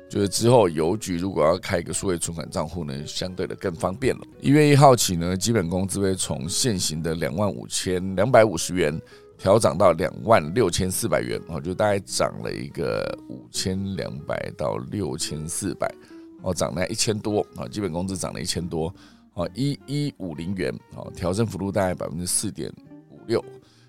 [0.08, 4.22] 就是之后邮局如果要开一个数位存款账户呢，相对的更方便了。
[4.40, 9.00] 一月一号起呢，基本工资会从现行的两万五千两百五十元。
[9.38, 15.94] 调涨到两万六千四百元哦，就大概涨了一个五千两百到六千四百
[16.40, 18.90] 哦，涨了一千多啊，基本工资涨了一千多
[19.34, 22.72] 哦，一一五零元哦，调升幅度大概百分之四点
[23.10, 23.44] 五六，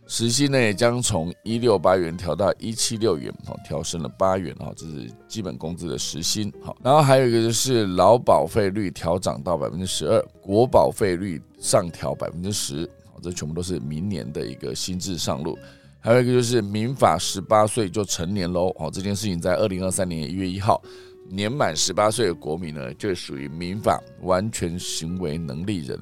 [0.08, 12.90] 时薪呢也将从一六八元调到一七六元哦，调升了八元哦，这是基本工资的时薪好，然后还有一个就是劳保费率调涨到百分之十二，国保费率上调百分之十。
[13.20, 15.58] 这全部都是明年的一个新制上路，
[16.00, 18.68] 还有一个就是民法十八岁就成年喽。
[18.78, 20.80] 哦，这件事情在二零二三年一月一号，
[21.28, 26.00] 年满十八岁的国民呢，就属于民法完全行为能力人，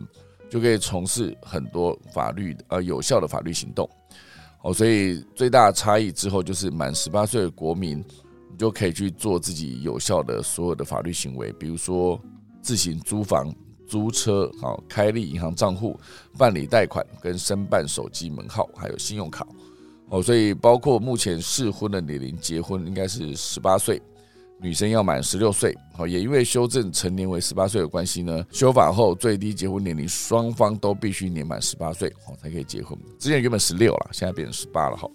[0.56, 3.90] 就可以从事很多法律呃有效的法律行动。
[4.62, 12.18] 哦，所以最大的差异之后就是满十八岁的国民，你就可以去做自己有效的所有的法律行为，比如说
[12.62, 13.54] 自行租房。
[13.88, 15.96] 租车，好开立银行账户、
[16.40, 19.46] 办理贷款、跟申办手机门号，还有信用卡，
[20.10, 24.02] 哦，所以包括目前适婚的年龄，结婚应该是十八岁，
[24.62, 32.98] 女生要满十六岁，好，也因为修正成年为十八岁的关系呢，修法后最低结婚年龄双方都必须年满十八岁，哦，才可以结婚。
[33.20, 35.10] 之前原本十六了，现在变成十八了，哈，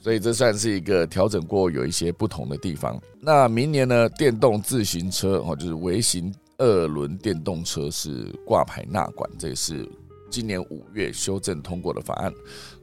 [0.00, 3.00] 所以这算是一个调整过，有一些不同的地方。
[3.20, 6.32] 那明年呢，电动自行车，哦，就是微型。
[6.58, 9.86] 二轮电动车是挂牌纳管，这也是
[10.30, 12.32] 今年五月修正通过的法案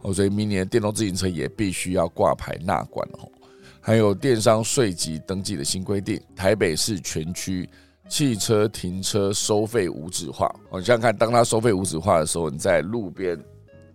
[0.03, 3.27] 哦，所以明年电动自行车也必须要挂牌纳管哦。
[3.85, 7.69] 还有电商税籍登记的新规定，台北市全区
[8.07, 10.49] 汽车停车收费无纸化。
[10.69, 13.37] 我想想看，当它收费无纸化的时候，你在路边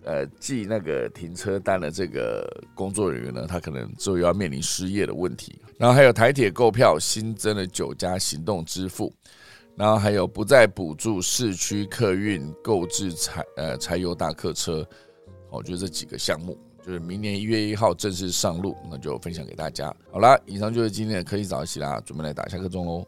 [0.05, 5.59] 呃记那个停车单的这个工作人员呢，他可能就要面临失业的问题。
[5.79, 9.11] 然后还有台铁购票新增了九家行动支付。
[9.75, 14.87] 然后还有不再补助市区客运购置柴呃柴油大客车，
[15.51, 19.95] 我觉得这几个项目就是明年一月一号正式上路，那就分享给大家。
[20.11, 23.07] 好啦，以上就是今天的科技早起啦，准备来打下课钟喽。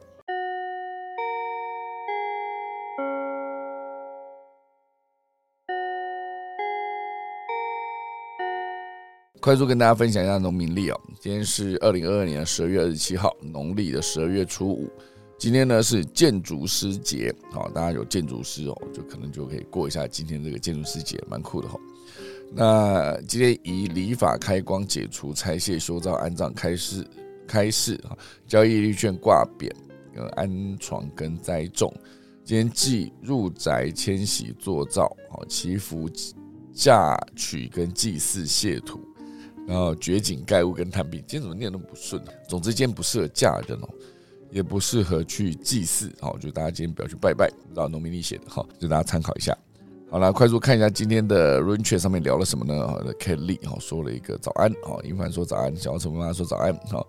[9.40, 14.90] 快速跟大家分享一下农民历哦，今天是二零二二年十二月二十七号，农历的十二月初五。
[15.38, 21.80] 今天呢是建筑师节，好，大家有建筑师哦，就可能就可以过一下今天这个建筑师节，蛮酷的哈。
[22.52, 27.06] 那今天以礼法开光、解除拆卸、修造、安葬、开市、
[27.46, 29.70] 开市啊，交易绿券挂匾、
[30.14, 31.94] 呃安床跟栽种。
[32.44, 36.10] 今天祭入宅、迁徙、做灶、好祈福、
[36.72, 39.00] 嫁娶跟祭祀、谢土，
[39.68, 41.22] 然后掘井盖屋跟探病。
[41.26, 42.20] 今天怎么念都不顺？
[42.48, 43.88] 总之今天不适合嫁人哦。
[44.50, 49.56] 也不适合去祭祀，好，就大家今天不要去拜拜，不知道农民历写的，好，就大家参考一下。
[50.10, 52.84] 好了，快速看一下今天的 Rain Chat 上面聊了什么呢？
[52.84, 57.06] 好，Kelly 好说了一个早安，好，英凡说早安，小陈妈妈说早安，好，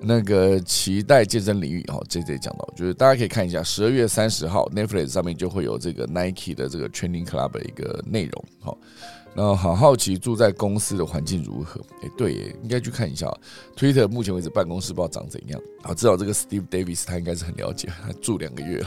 [0.00, 8.76] 那个期待健身领域，好，J J 讲到，就是大家可以看一下十二月三十号 Netflix 上面就会有这个 Nike 的这个 Training Club 的一个内容，好。
[9.34, 11.80] 那好好奇住在公司的环境如何？
[12.02, 13.32] 哎，对，应该去看一下。
[13.74, 15.58] Twitter 目前为止办公室不知道长怎样。
[15.80, 18.84] 好，至少这个 Steve Davis 他应该是很了解，他住两个月，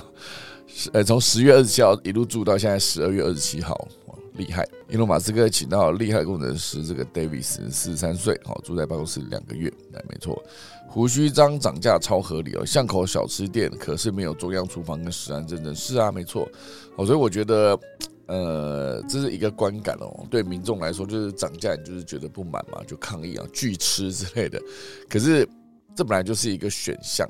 [0.93, 3.88] 呃，从十月二十七号一路住到现在十二月二十七号，
[4.34, 4.68] 厉害！
[4.89, 10.41] 伊隆马斯克请到厉害工程师这个 Davis，四十三岁，好，住在办公室两个月，哎，没错。
[10.88, 16.47] 胡须章涨价超合理哦，巷口小吃店可是没有中央厨房跟食安认证，是啊，没错。
[16.95, 17.80] 好，所以我觉得。
[18.28, 20.26] 呃，这是一个观感哦。
[20.32, 24.59] 对民众来说，就是涨价，就是觉得不满嘛，就抗议啊，拒吃之类的。
[25.07, 25.47] 可是
[25.95, 27.30] 这本来就是一个选项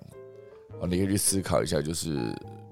[0.82, 2.18] 啊，你可以去思考一下，就是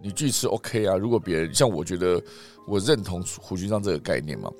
[0.01, 0.95] 你拒吃 OK 啊。
[0.95, 2.21] 如果别人像我觉得，
[2.67, 4.51] 我认同胡军章这个概念嘛。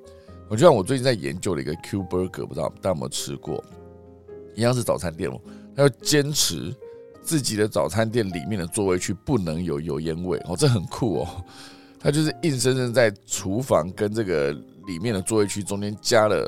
[0.50, 3.64] 我就像我最近在研究了一个 Q Burger，不知道大家有没有吃过？
[4.56, 5.40] 一样是早餐店哦，
[5.76, 6.76] 他要坚持
[7.22, 11.44] 自己的早餐店里面的座位区不能有油烟味哦，这很酷哦。
[12.00, 14.52] 他就是硬生生在厨房跟这个
[14.86, 16.48] 里面的座位区中间加了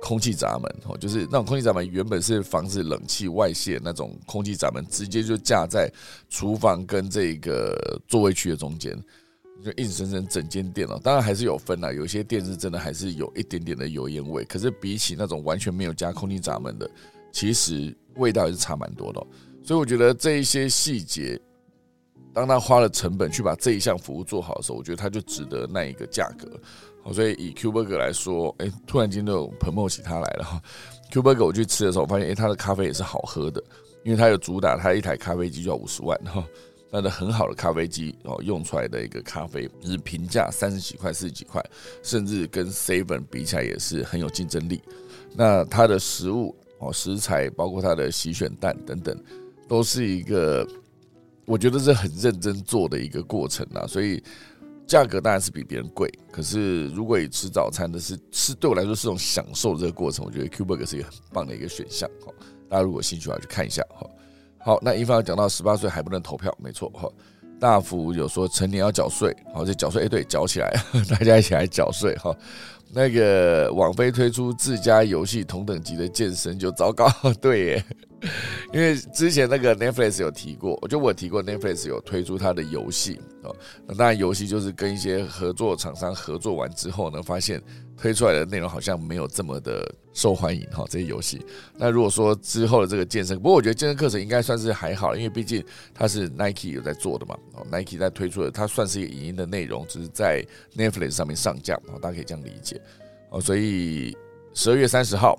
[0.00, 5.90] 空气闸门哦，就是那种空气闸门原本是防止冷气外泄那种空气闸门，直接就架在
[6.28, 8.96] 厨房跟这个座位区的中间，
[9.64, 11.00] 就硬生生整间店哦。
[11.02, 16.88] 当然还是有分啦，有些店是真的还是有一点点的油烟味，可是比起那种完全没有加空气闸门的，
[17.32, 19.26] 其实味道也是差蛮多的。
[19.64, 21.40] 所以我觉得这一些细节，
[22.36, 26.46] 当他花了成本去把这一项服务做好的时候，我觉得他就值得那一个价格。
[27.02, 30.60] 好，所以以 Q Burger 来说，哎，突然间就有彭茂起他来了哈。
[31.10, 33.64] Q Burger 我去吃的时候，发现哎，他的咖啡也是好喝的，
[34.04, 36.44] 因为他有主打他一台咖啡机就要五十万哈，
[36.90, 41.64] 那的很好的咖啡机哦，用出来的一个咖啡是平价三十几块、四十几块，
[42.02, 44.82] 甚至跟 Seven 比起来也是很有竞争力。
[45.34, 49.18] 那它的食物哦，食材包括它的洗选蛋等等，
[49.66, 50.68] 都是一个
[51.46, 54.22] 我觉得是很认真做的一个过程啊，所以。
[54.86, 62.32] 价格当然是比别人贵，可是如果以吃早餐的是吃，对我来说是种享受这个过程，我觉得 Q Burger 是一个很棒的一个选项哈。
[62.68, 64.08] 大家如果兴趣的话，去看一下哈。
[64.58, 67.10] 好，那一方讲到十八岁还不能投票，没错哈。
[67.58, 70.72] 大福有说成年要缴税，好，这缴税哎，对，缴起来，
[71.10, 72.32] 大家一起来缴税哈。
[72.92, 77.10] 那个网飞推出自家游戏同等级的健身就糟糕，
[77.42, 77.84] 对耶。
[78.72, 83.54] 因为之前那个 Netflix 有提过，我就我提过 Netflix 有推出它的游戏哦，
[83.86, 87.62] 那当然游戏就是跟一些合作厂商合作完之后呢，发现
[87.96, 90.84] 推出来的内容好像没有这么的受欢迎哈。
[90.88, 91.44] 这些游戏，
[91.76, 95.62] 那如果说之后的这个健身，不过我觉得健身课程应该算是还好，因为毕竟
[95.94, 100.42] 它是 Nike 有在做的嘛，哦，Nike 在推出的，它算是一个影音的内容，只是在
[100.74, 102.80] Netflix 上面上架，哦，大家可以这样理解
[103.30, 103.40] 哦。
[103.40, 104.16] 所以
[104.54, 105.38] 十二月三十号。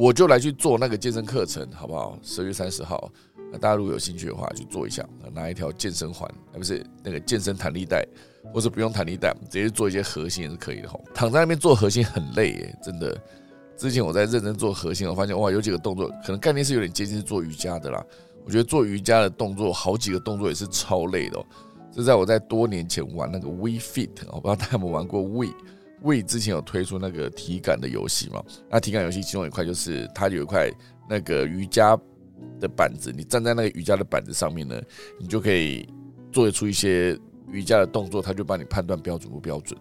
[0.00, 2.18] 我就来去做那个健身课程，好不好？
[2.22, 3.12] 十二月三十号，
[3.52, 8.02] 那大家如果有兴趣的话，去做一下，拿一条健身环，而不是那个健身弹力带，
[8.50, 10.98] 或者不用弹力带，直接做一些核心也是可以的哈。
[11.12, 13.14] 躺在那边做核心很累耶，真的。
[13.76, 18.02] 之前我在认真做核心，我发现哇，有几个动作可能概念是有点接近做瑜伽的啦。
[18.46, 21.44] 我觉得做瑜伽的动作，好几个动作也是超累的。
[21.92, 25.48] 这在我在多年前玩那个 We Fit，我不知道大家有没有玩过 We。
[26.02, 28.42] 为之前有推出那个体感的游戏嘛？
[28.70, 30.70] 那体感游戏其中一块就是它有一块
[31.08, 31.98] 那个瑜伽
[32.58, 34.80] 的板子，你站在那个瑜伽的板子上面呢，
[35.18, 35.88] 你就可以
[36.32, 37.18] 做出一些
[37.50, 39.78] 瑜伽的动作，它就帮你判断标准不标准。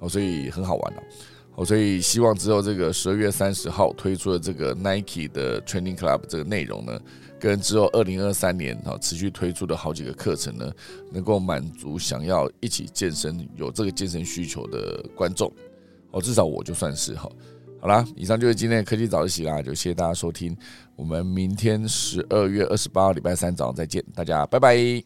[0.00, 1.02] 好，所以很好玩哦。
[1.54, 7.00] 好，所以希望之后这个十二月三十号推出的这个 Nike 的 Training Club 这个内容呢。
[7.42, 10.72] 跟之后二零二三年哈持续推出的好几个课程呢，
[11.10, 15.52] 能够满足想要一起健身、有这个健身需求的观众
[16.12, 17.28] 哦，至少我就算是哈。
[17.80, 20.56] 好啦，以上就是今天的科技早自习啦，就谢谢大家收听，
[20.94, 25.02] 我们明天十二月二十八号礼拜三早上再见，大家拜拜。